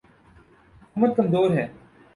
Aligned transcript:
حکومت 0.83 1.15
کمزور 1.17 1.49
ہے۔ 1.51 1.67